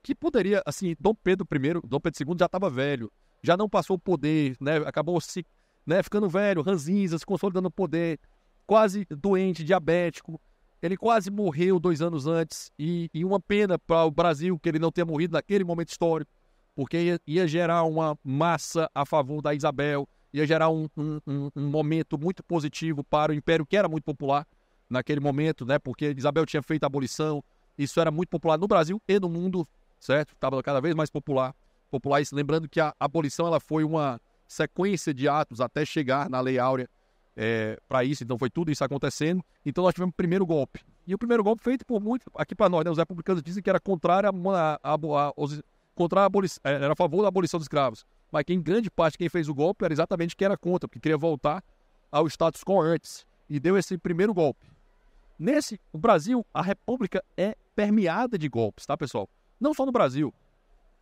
[0.03, 3.09] Que poderia, assim, Dom Pedro I, Dom Pedro II já estava velho,
[3.41, 4.77] já não passou o poder, né?
[4.85, 5.45] Acabou se
[5.85, 8.19] né, ficando velho, ranzinza, se consolidando o poder,
[8.65, 10.41] quase doente, diabético.
[10.81, 14.77] Ele quase morreu dois anos antes e, e uma pena para o Brasil que ele
[14.77, 16.29] não tenha morrido naquele momento histórico,
[16.75, 21.67] porque ia, ia gerar uma massa a favor da Isabel, ia gerar um, um, um,
[21.67, 24.45] momento muito positivo para o Império, que era muito popular
[24.89, 25.79] naquele momento, né?
[25.79, 27.43] Porque Isabel tinha feito a abolição,
[27.77, 29.67] isso era muito popular no Brasil e no mundo,
[29.99, 30.33] certo?
[30.33, 31.55] Estava cada vez mais popular.
[31.89, 32.21] popular.
[32.21, 36.57] Isso, lembrando que a abolição ela foi uma sequência de atos até chegar na Lei
[36.57, 36.89] Áurea
[37.35, 39.43] é, para isso, então foi tudo isso acontecendo.
[39.65, 40.81] Então nós tivemos o primeiro golpe.
[41.05, 43.69] E o primeiro golpe feito por muito, aqui para nós, né, os republicanos dizem que
[43.69, 45.33] era contrário a, a, a,
[45.95, 48.05] contra a abolição, é, era a favor da abolição dos escravos.
[48.31, 51.17] Mas quem grande parte quem fez o golpe era exatamente quem era contra, porque queria
[51.17, 51.63] voltar
[52.11, 53.25] ao status quo antes.
[53.49, 54.67] E deu esse primeiro golpe.
[55.39, 59.29] Nesse, o Brasil, a república é permeada de golpes, tá, pessoal?
[59.59, 60.33] Não só no Brasil.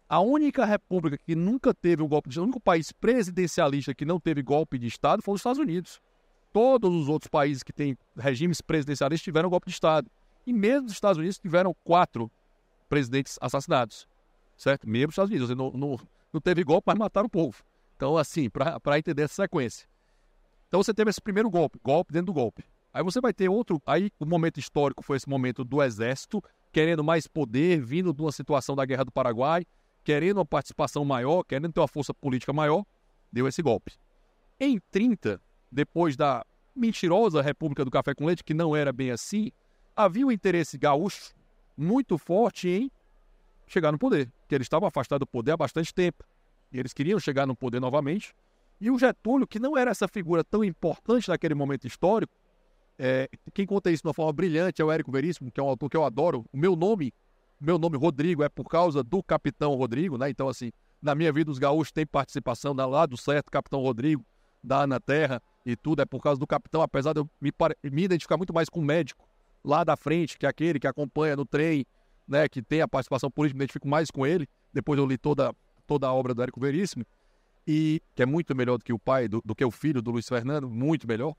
[0.08, 4.06] A única república que nunca teve um golpe de Estado, o único país presidencialista que
[4.06, 6.00] não teve golpe de Estado foi os Estados Unidos.
[6.54, 10.10] Todos os outros países que têm regimes presidencialistas tiveram golpe de Estado.
[10.46, 12.30] E mesmo os Estados Unidos tiveram quatro
[12.88, 14.08] presidentes assassinados.
[14.56, 14.88] Certo?
[14.88, 15.50] Mesmo os Estados Unidos.
[15.50, 16.00] Não, não,
[16.36, 17.63] não teve golpe, mas mataram o povo.
[17.95, 19.88] Então, assim, para entender essa sequência.
[20.67, 22.63] Então você teve esse primeiro golpe, golpe dentro do golpe.
[22.93, 23.82] Aí você vai ter outro.
[23.86, 28.32] Aí o momento histórico foi esse momento do exército, querendo mais poder, vindo de uma
[28.32, 29.65] situação da Guerra do Paraguai,
[30.04, 32.86] querendo uma participação maior, querendo ter uma força política maior,
[33.32, 33.93] deu esse golpe.
[34.60, 36.45] Em 30, depois da
[36.76, 39.52] mentirosa República do Café com Leite, que não era bem assim,
[39.95, 41.34] havia um interesse gaúcho
[41.78, 42.91] muito forte em
[43.67, 46.23] chegar no poder, que eles estavam afastados do poder há bastante tempo.
[46.71, 48.34] E eles queriam chegar no poder novamente.
[48.80, 52.34] E o Getúlio, que não era essa figura tão importante naquele momento histórico,
[52.97, 55.69] é, quem conta isso de uma forma brilhante é o Érico Veríssimo, que é um
[55.69, 56.45] autor que eu adoro.
[56.51, 57.13] O meu nome,
[57.60, 60.30] meu nome Rodrigo, é por causa do Capitão Rodrigo, né?
[60.30, 64.25] Então, assim, na minha vida, os gaúchos têm participação lá do certo Capitão Rodrigo,
[64.63, 67.51] da Ana Terra e tudo, é por causa do capitão, apesar de eu me,
[67.91, 69.28] me identificar muito mais com o médico
[69.63, 71.86] lá da frente, que é aquele que acompanha no trem,
[72.28, 74.48] né, que tem a participação política, me identifico mais com ele.
[74.74, 75.54] Depois eu li toda,
[75.86, 77.06] toda a obra do Érico Veríssimo,
[77.68, 80.12] e que é muito melhor do que o pai, do, do que o filho do
[80.12, 81.36] Luiz Fernando, muito melhor.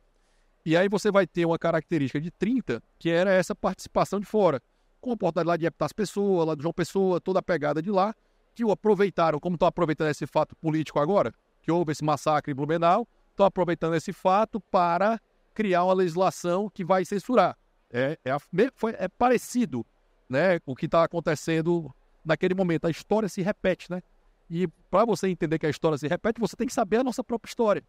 [0.65, 4.61] E aí você vai ter uma característica de 30, que era essa participação de fora,
[5.01, 7.91] com a oportunidade lá de Epitácio Pessoa, lá do João Pessoa, toda a pegada de
[7.91, 8.15] lá,
[8.55, 12.55] que o aproveitaram, como estão aproveitando esse fato político agora, que houve esse massacre em
[12.55, 15.21] Blumenau, estão aproveitando esse fato para
[15.55, 17.57] criar uma legislação que vai censurar.
[17.91, 18.37] É, é,
[18.75, 19.87] foi, é parecido
[20.29, 22.87] né, o que está acontecendo naquele momento.
[22.87, 24.03] A história se repete, né?
[24.51, 27.23] E para você entender que a história se repete, você tem que saber a nossa
[27.23, 27.83] própria história.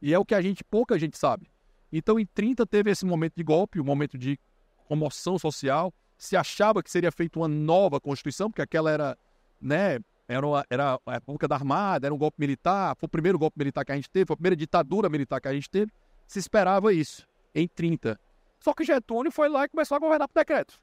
[0.00, 1.50] E é o que a gente, pouca gente sabe.
[1.92, 4.38] Então, em 30 teve esse momento de golpe, um momento de
[4.86, 5.92] comoção social.
[6.16, 9.18] Se achava que seria feita uma nova Constituição, porque aquela era,
[9.60, 13.38] né, era, uma, era a época da Armada, era um golpe militar, foi o primeiro
[13.38, 15.92] golpe militar que a gente teve, foi a primeira ditadura militar que a gente teve.
[16.26, 18.18] Se esperava isso, em 30.
[18.60, 20.80] Só que Getúlio foi lá e começou a governar por decreto.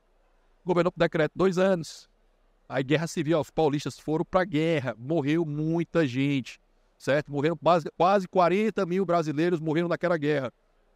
[0.66, 2.10] Governou por decreto dois anos.
[2.68, 6.60] Aí, guerra civil, os paulistas foram para a guerra, morreu muita gente,
[6.98, 7.32] certo?
[7.32, 10.52] Morreram quase, quase 40 mil brasileiros morreram naquela guerra.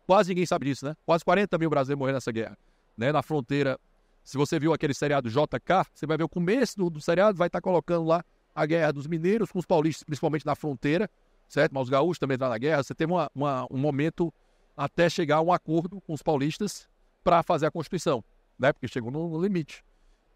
[0.08, 0.96] Quase ninguém sabe disso, né?
[1.06, 2.58] Quase 40 mil brasileiros morreram nessa guerra.
[2.98, 3.12] Né?
[3.12, 3.80] Na fronteira,
[4.24, 7.48] se você viu aquele seriado JK, você vai ver o começo do, do seriado, vai
[7.48, 8.24] estar tá colocando lá
[8.56, 11.08] a guerra dos mineiros com os paulistas, principalmente na fronteira,
[11.48, 11.72] certo?
[11.74, 12.82] Mas os gaúchos também entraram na guerra.
[12.82, 14.34] Você teve uma, uma, um momento
[14.76, 16.90] até chegar a um acordo com os paulistas
[17.24, 18.24] para fazer a Constituição,
[18.60, 18.74] né?
[18.74, 19.84] Porque chegou no, limite.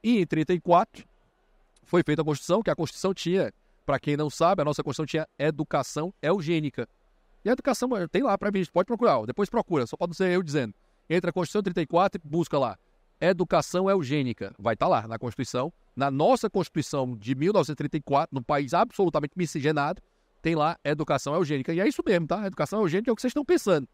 [0.01, 1.05] E em 34
[1.83, 3.53] foi feita a Constituição, que a Constituição tinha,
[3.85, 6.87] para quem não sabe, a nossa Constituição tinha educação eugênica.
[7.43, 10.73] E a educação tem lá previsto, pode procurar, depois procura, só pode ser eu dizendo.
[11.09, 12.77] Entra a Constituição 34 e busca lá.
[13.19, 14.53] Educação eugênica.
[14.57, 15.71] Vai estar tá lá na Constituição.
[15.95, 20.01] Na nossa Constituição de 1934, no país absolutamente miscigenado,
[20.41, 21.73] tem lá educação eugênica.
[21.73, 22.45] E é isso mesmo, tá?
[22.45, 23.87] Educação eugênica é o que vocês estão pensando.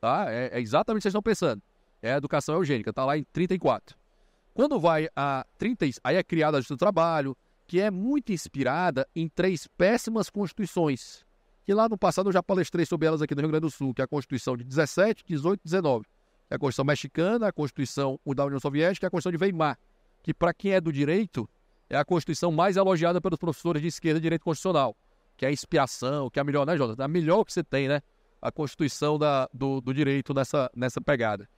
[0.00, 0.26] Tá?
[0.28, 1.62] É, é exatamente o que vocês estão pensando.
[2.02, 3.96] É a educação eugênica, tá lá em 34.
[4.52, 9.08] Quando vai a 30, aí é criada a Justiça do Trabalho, que é muito inspirada
[9.14, 11.24] em três péssimas constituições.
[11.64, 13.94] Que lá no passado eu já palestrei sobre elas aqui no Rio Grande do Sul,
[13.94, 16.04] que é a Constituição de 17, 18 e 19.
[16.50, 19.78] É a Constituição Mexicana, a Constituição da União Soviética e a Constituição de Weimar,
[20.22, 21.48] que para quem é do direito,
[21.88, 24.96] é a Constituição mais elogiada pelos professores de esquerda e direito constitucional,
[25.36, 27.00] que é a inspiração, que é a melhor, né, Jota?
[27.00, 28.02] É a melhor que você tem, né?
[28.40, 31.48] A Constituição da, do, do direito nessa, nessa pegada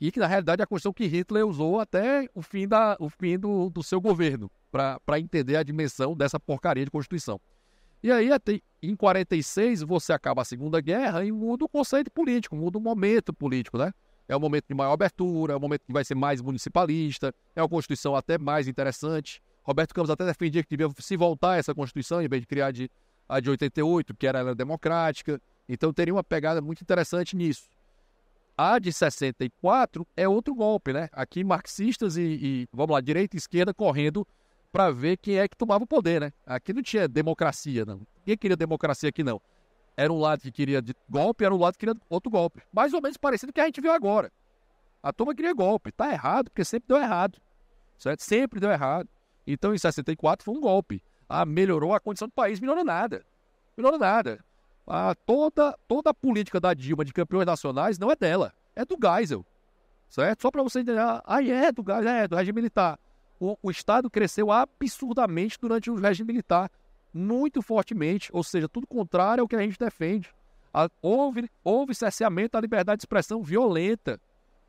[0.00, 3.08] e que na realidade é a Constituição que Hitler usou até o fim, da, o
[3.08, 7.40] fim do, do seu governo, para entender a dimensão dessa porcaria de Constituição.
[8.02, 12.54] E aí, até, em 46, você acaba a Segunda Guerra e muda o conceito político,
[12.54, 13.92] muda o momento político, né?
[14.28, 17.62] É um momento de maior abertura, é um momento que vai ser mais municipalista, é
[17.62, 19.42] uma Constituição até mais interessante.
[19.62, 22.72] Roberto Campos até defendia que devia se voltar a essa Constituição, em vez de criar
[22.72, 22.90] de,
[23.26, 25.40] a de 88, que era, era democrática.
[25.66, 27.68] Então teria uma pegada muito interessante nisso.
[28.56, 31.08] A de 64 é outro golpe, né?
[31.12, 34.26] Aqui marxistas e, e vamos lá, direita e esquerda correndo
[34.70, 36.32] para ver quem é que tomava o poder, né?
[36.46, 38.00] Aqui não tinha democracia, não.
[38.24, 39.40] Quem queria democracia aqui, não?
[39.96, 42.62] Era um lado que queria golpe, era um lado que queria outro golpe.
[42.72, 44.32] Mais ou menos parecido com o que a gente viu agora.
[45.02, 45.90] A turma queria golpe.
[45.92, 47.40] Tá errado, porque sempre deu errado.
[47.98, 48.20] Certo?
[48.20, 49.08] Sempre deu errado.
[49.46, 51.02] Então, em 64 foi um golpe.
[51.28, 53.24] Ah, melhorou a condição do país, melhorou nada.
[53.76, 54.44] Melhorou nada
[54.86, 58.96] a, toda, toda a política da Dilma de campeões nacionais não é dela, é do
[59.00, 59.44] Geisel.
[60.08, 60.42] Certo?
[60.42, 62.98] Só para você entender, ah, é do Geisel, é do regime militar.
[63.40, 66.70] O, o Estado cresceu absurdamente durante o regime militar,
[67.12, 70.30] muito fortemente, ou seja, tudo contrário ao que a gente defende.
[70.72, 74.20] A, houve, houve cerceamento da liberdade de expressão violenta,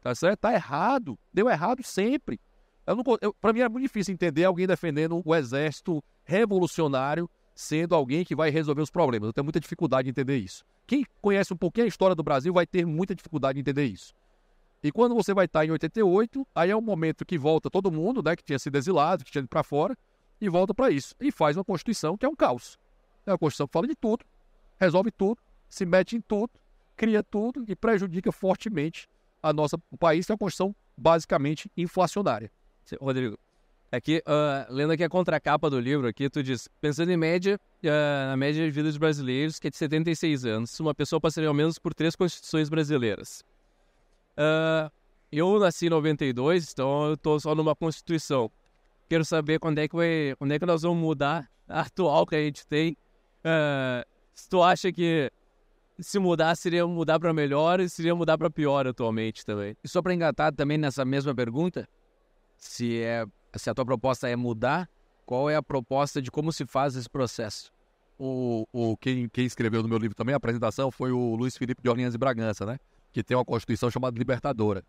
[0.01, 0.41] tá certo?
[0.41, 2.39] Tá errado, deu errado sempre.
[3.41, 8.49] Para mim é muito difícil entender alguém defendendo o exército revolucionário sendo alguém que vai
[8.49, 9.27] resolver os problemas.
[9.27, 10.65] Eu tenho muita dificuldade em entender isso.
[10.85, 14.13] Quem conhece um pouquinho a história do Brasil vai ter muita dificuldade em entender isso.
[14.83, 18.21] E quando você vai estar em 88, aí é o momento que volta todo mundo,
[18.21, 19.97] né, que tinha sido exilado, que tinha ido para fora,
[20.39, 21.15] e volta para isso.
[21.19, 22.77] E faz uma Constituição que é um caos.
[23.25, 24.23] É uma Constituição que fala de tudo,
[24.77, 26.51] resolve tudo, se mete em tudo,
[26.95, 29.09] cria tudo e prejudica fortemente
[29.41, 32.51] a nossa, o país, que é uma Constituição basicamente inflacionária.
[33.01, 33.39] Rodrigo,
[33.95, 38.27] Aqui, uh, lendo aqui a contracapa do livro, aqui tu diz, pensando em média, uh,
[38.29, 41.53] na média de vida dos brasileiros, que é de 76 anos, uma pessoa passaria ao
[41.53, 43.41] menos por três constituições brasileiras.
[44.37, 44.91] Uh,
[45.31, 48.51] eu nasci em 92, então eu estou só numa constituição.
[49.07, 52.35] Quero saber quando é que, vai, quando é que nós vamos mudar a atual que
[52.35, 52.97] a gente tem.
[54.33, 55.31] se tu acha que
[55.99, 59.77] se mudar seria mudar para melhor e seria mudar para pior atualmente também.
[59.81, 61.87] E só para engatar também nessa mesma pergunta,
[62.57, 63.25] se é
[63.57, 64.89] se a tua proposta é mudar,
[65.25, 67.71] qual é a proposta de como se faz esse processo?
[68.17, 71.81] O, o quem, quem escreveu no meu livro também a apresentação foi o Luiz Felipe
[71.81, 72.77] de Orleans e Bragança, né?
[73.11, 74.83] Que tem uma Constituição chamada Libertadora.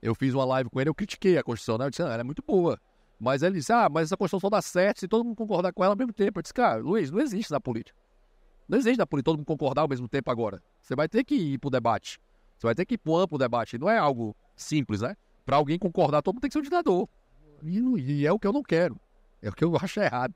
[0.00, 1.86] Eu fiz uma live com ele, eu critiquei a Constituição, né?
[1.86, 2.78] Eu disse, ah, ela é muito boa.
[3.18, 5.84] Mas ele disse, ah, mas essa Constituição só dá certo se todo mundo concordar com
[5.84, 6.38] ela ao mesmo tempo.
[6.38, 7.98] Eu disse, cara, Luiz, não existe na política.
[8.66, 10.62] Não existe na política todo mundo concordar ao mesmo tempo agora.
[10.80, 12.18] Você vai ter que ir pro debate.
[12.56, 13.76] Você vai ter que ir pro amplo debate.
[13.76, 15.16] Não é algo simples, né?
[15.44, 17.08] Para alguém concordar, todo mundo tem que ser um ditador.
[17.62, 18.98] E, e, é o que eu não quero.
[19.42, 20.34] É o que eu acho errado.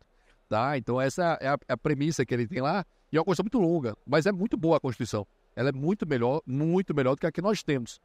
[0.49, 0.77] Tá?
[0.77, 2.85] Então essa é a, é a premissa que ele tem lá.
[3.13, 5.27] E é uma Constituição muito longa, mas é muito boa a Constituição.
[5.55, 8.01] Ela é muito melhor, muito melhor do que a que nós temos.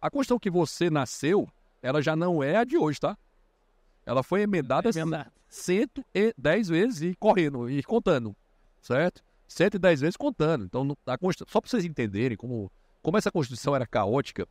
[0.00, 1.48] A Constituição que você nasceu,
[1.82, 3.16] ela já não é a de hoje, tá?
[4.04, 8.36] Ela foi emendada é 110 vezes e correndo, e contando,
[8.82, 9.22] certo?
[9.48, 10.64] 110 vezes contando.
[10.64, 12.70] Então, a Constituição, só para vocês entenderem como,
[13.02, 14.46] como essa Constituição era caótica,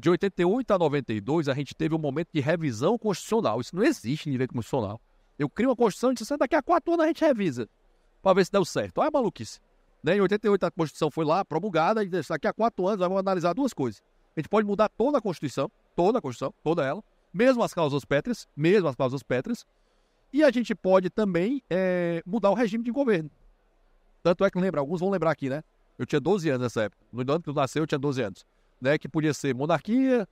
[0.00, 3.60] de 88 a 92, a gente teve um momento de revisão constitucional.
[3.60, 4.98] Isso não existe em direito constitucional.
[5.38, 7.68] Eu crio uma Constituição e disse, daqui a quatro anos a gente revisa,
[8.22, 8.98] para ver se deu certo.
[8.98, 9.60] Olha a maluquice.
[10.02, 10.16] Né?
[10.16, 13.74] Em 88 a Constituição foi lá, promulgada, e daqui a quatro anos vamos analisar duas
[13.74, 14.02] coisas.
[14.34, 18.02] A gente pode mudar toda a Constituição, toda a Constituição, toda ela, mesmo as causas
[18.02, 19.66] pétreas, mesmo as causas pétreas,
[20.32, 23.30] e a gente pode também é, mudar o regime de governo.
[24.22, 25.62] Tanto é que lembra, alguns vão lembrar aqui, né?
[25.98, 27.02] Eu tinha 12 anos nessa época.
[27.12, 28.46] No ano que eu nasci, eu tinha 12 anos
[28.80, 30.26] né, que podia ser monarquia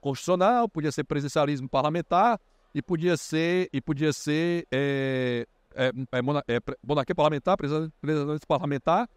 [0.00, 2.40] constitucional, podia ser presidencialismo parlamentar
[2.74, 9.08] e podia ser e podia ser é, é, é, é monarquia parlamentar, presidencialismo parlamentar,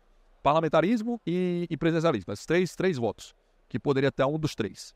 [0.43, 2.31] parlamentarismo e, e presidencialismo.
[2.31, 3.33] Esses três, três votos,
[3.67, 4.93] que poderia ter um dos três.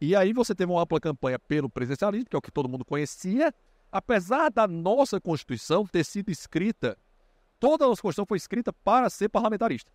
[0.00, 2.84] E aí você teve uma ampla campanha pelo presidencialismo, que é o que todo mundo
[2.84, 3.54] conhecia,
[3.90, 6.96] apesar da nossa Constituição ter sido escrita,
[7.60, 9.92] toda a nossa Constituição foi escrita para ser parlamentarista.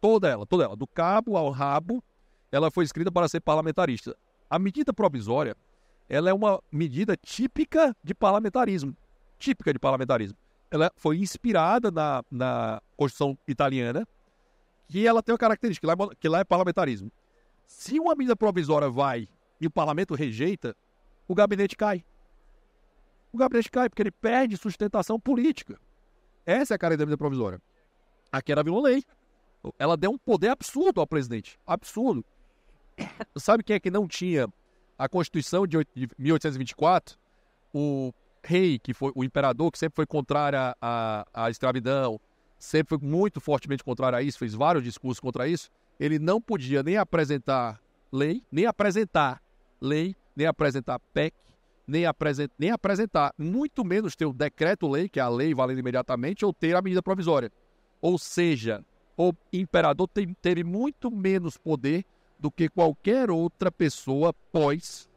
[0.00, 2.02] Toda ela, toda ela, do cabo ao rabo,
[2.50, 4.16] ela foi escrita para ser parlamentarista.
[4.48, 5.56] A medida provisória,
[6.08, 8.96] ela é uma medida típica de parlamentarismo.
[9.38, 10.36] Típica de parlamentarismo.
[10.70, 14.06] Ela foi inspirada na, na Constituição italiana,
[14.88, 17.10] que ela tem uma característica, que lá, é, que lá é parlamentarismo.
[17.66, 19.28] Se uma medida provisória vai
[19.60, 20.76] e o parlamento rejeita,
[21.26, 22.04] o gabinete cai.
[23.32, 25.78] O gabinete cai porque ele perde sustentação política.
[26.44, 27.60] Essa é a cara da medida provisória.
[28.30, 29.02] Aqui era virou lei.
[29.78, 31.58] Ela deu um poder absurdo ao presidente.
[31.66, 32.24] Absurdo.
[33.36, 34.48] Sabe quem é que não tinha
[34.98, 35.78] a Constituição de
[36.18, 37.18] 1824?
[37.72, 42.20] O rei, que foi o imperador, que sempre foi contrário à, à escravidão,
[42.58, 45.70] sempre foi muito fortemente contrário a isso, fez vários discursos contra isso.
[45.98, 47.80] Ele não podia nem apresentar
[48.12, 49.42] lei, nem apresentar
[49.80, 51.34] lei, nem apresentar PEC,
[51.86, 56.44] nem, apresent, nem apresentar, muito menos ter o decreto-lei, que é a lei valendo imediatamente,
[56.44, 57.50] ou ter a medida provisória.
[58.00, 58.84] Ou seja,
[59.16, 60.08] o imperador
[60.42, 62.04] teve muito menos poder
[62.38, 65.08] do que qualquer outra pessoa pós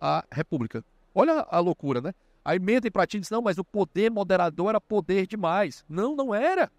[0.00, 0.84] a república.
[1.14, 2.12] Olha a loucura, né?
[2.44, 5.84] Aí mentem para ti e não, mas o poder moderador era poder demais.
[5.88, 6.70] Não, não era.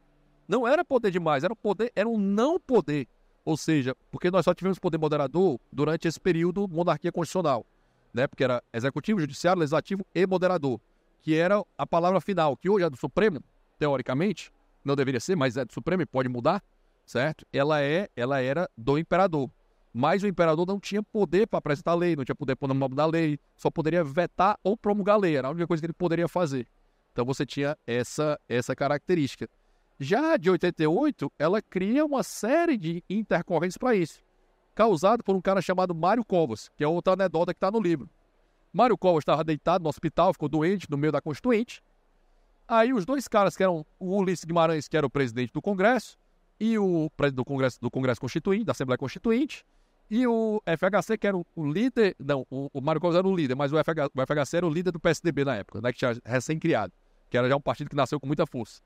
[0.48, 3.08] Não era poder demais, era poder, era um não poder.
[3.44, 7.66] Ou seja, porque nós só tivemos poder moderador durante esse período monarquia constitucional,
[8.14, 8.28] né?
[8.28, 10.80] Porque era executivo, judiciário, legislativo e moderador,
[11.22, 13.40] que era a palavra final, que hoje é do Supremo,
[13.80, 14.52] teoricamente,
[14.84, 16.64] não deveria ser, mas é do Supremo e pode mudar,
[17.06, 17.46] certo?
[17.52, 19.50] Ela é, ela era do imperador.
[19.98, 23.40] Mas o imperador não tinha poder para apresentar lei, não tinha poder para promulgar lei,
[23.56, 26.68] só poderia vetar ou promulgar lei, era a única coisa que ele poderia fazer.
[27.14, 29.48] Então você tinha essa essa característica.
[29.98, 34.22] Já de 88, ela cria uma série de intercorrências para isso,
[34.76, 38.10] causado por um cara chamado Mário Covas, que é outra anedota que está no livro.
[38.74, 41.82] Mário Covas estava deitado no hospital, ficou doente no meio da Constituinte.
[42.68, 46.18] Aí os dois caras, que eram o Ulisses Guimarães, que era o presidente do Congresso,
[46.60, 49.64] e o presidente do Congresso, do Congresso Constituinte, da Assembleia Constituinte,
[50.10, 53.56] e o FHC, que era o, líder, não, o, o Mário Covas era o líder,
[53.56, 56.16] mas o, FH, o FHC era o líder do PSDB na época, né, que tinha
[56.24, 56.94] recém-criado,
[57.30, 58.82] que era já um partido que nasceu com muita força.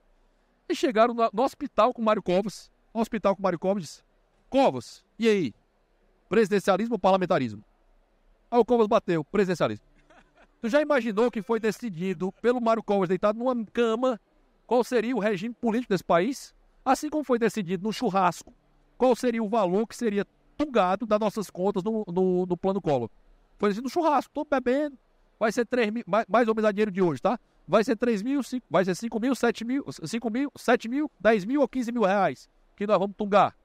[0.69, 2.71] E chegaram no, no hospital com o Mário Covas.
[2.93, 4.03] No hospital com o Mário Covas
[4.49, 5.53] Covas, e aí?
[6.27, 7.63] Presidencialismo ou parlamentarismo?
[8.49, 9.85] Aí o Covas bateu: presidencialismo.
[10.61, 14.19] Tu já imaginou que foi decidido pelo Mário Covas deitado numa cama
[14.65, 16.53] qual seria o regime político desse país?
[16.83, 18.53] Assim como foi decidido no churrasco
[18.97, 20.25] qual seria o valor que seria
[20.59, 23.09] tugado das nossas contas no, no, no plano Collor.
[23.57, 24.97] Foi decidido no churrasco, tô bebendo,
[25.39, 27.39] vai ser 3 mil, mais, mais ou menos a dinheiro de hoje, tá?
[27.69, 31.11] vai ser 3 mil, 5, vai ser 5 mil, 7 mil, 5 mil, 7 mil,
[31.19, 33.55] 10 mil ou 15 mil reais que nós vamos tungar.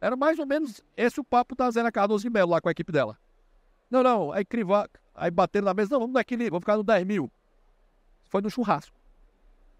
[0.00, 2.72] Era mais ou menos esse o papo da Zena Cardoso de Melo lá com a
[2.72, 3.18] equipe dela.
[3.90, 7.04] Não, não, aí crivar, aí bateram na mesa, não, vamos naquele, vamos ficar no 10
[7.04, 7.30] mil.
[8.30, 8.96] Foi no churrasco.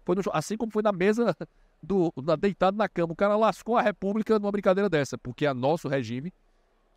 [0.05, 1.35] Foi no, assim como foi na mesa
[1.81, 3.13] do na, deitado na cama.
[3.13, 6.31] O cara lascou a República numa brincadeira dessa, porque a nosso regime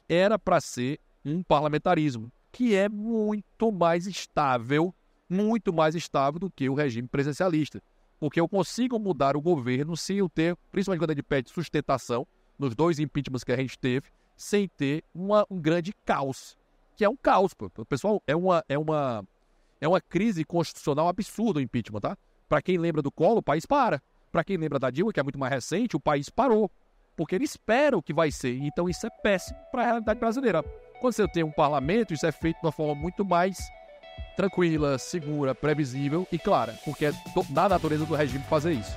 [0.09, 4.95] era para ser um parlamentarismo que é muito mais estável
[5.29, 7.83] muito mais estável do que o regime presidencialista.
[8.19, 12.27] Porque eu consigo mudar o governo sem eu ter, principalmente quando ele pede sustentação,
[12.59, 16.57] nos dois impeachments que a gente teve, sem ter uma, um grande caos.
[16.97, 17.69] Que é um caos, pô.
[17.87, 19.27] Pessoal, é uma, é uma,
[19.81, 22.17] é uma crise constitucional absurda o impeachment, tá?
[22.49, 24.01] Para quem lembra do Collor, o país para.
[24.31, 26.71] Para quem lembra da Dilma, que é muito mais recente, o país parou.
[27.17, 28.59] Porque ele espera o que vai ser.
[28.63, 30.63] Então isso é péssimo para a realidade brasileira.
[31.01, 33.59] Quando você tem um parlamento, isso é feito de uma forma muito mais
[34.37, 37.13] tranquila, segura, previsível e clara, porque é
[37.51, 38.97] da natureza do regime fazer isso.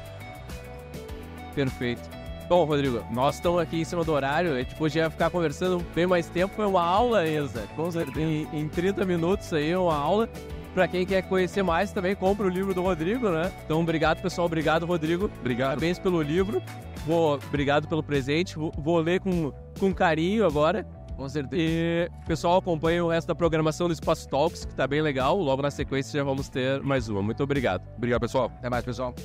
[1.54, 2.18] Perfeito.
[2.48, 6.08] Bom, Rodrigo, nós estamos aqui em cima do horário, a gente podia ficar conversando bem
[6.08, 7.68] mais tempo, foi uma aula, Enza.
[8.16, 10.30] Em, em 30 minutos aí, uma aula.
[10.74, 13.52] Para quem quer conhecer mais, também compra o livro do Rodrigo, né?
[13.66, 14.46] Então, obrigado, pessoal.
[14.46, 15.30] Obrigado, Rodrigo.
[15.40, 15.70] Obrigado.
[15.70, 16.62] Parabéns pelo livro.
[17.08, 18.58] Vou, obrigado pelo presente.
[18.58, 20.84] Vou, vou ler com, com carinho agora.
[21.16, 21.62] Com certeza.
[21.62, 25.38] E pessoal, acompanhe o resto da programação do Espaço Talks, que tá bem legal.
[25.38, 27.22] Logo na sequência já vamos ter mais uma.
[27.22, 27.82] Muito obrigado.
[27.96, 28.52] Obrigado, pessoal.
[28.58, 29.16] Até mais, pessoal.